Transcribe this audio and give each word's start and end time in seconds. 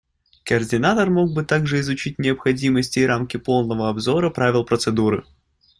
Координатор 0.45 1.11
мог 1.11 1.31
бы 1.31 1.45
также 1.45 1.79
изучить 1.79 2.17
необходимость 2.17 2.97
и 2.97 3.05
рамки 3.05 3.37
полного 3.37 3.87
обзора 3.87 4.31
правил 4.31 4.65
процедуры. 4.65 5.25